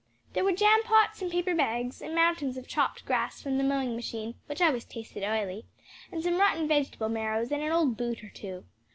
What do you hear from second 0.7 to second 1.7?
pots and paper